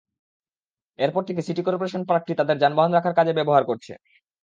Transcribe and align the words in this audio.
এরপর 0.99 1.21
থেকে 1.27 1.41
city 1.41 1.61
corporation 1.63 2.01
পার্কটি 2.09 2.33
তাদের 2.35 2.55
যানবাহন 2.59 2.91
রাখার 2.93 3.17
কাজে 3.17 3.33
ব্যবহার 3.35 3.63
করছে। 3.65 3.93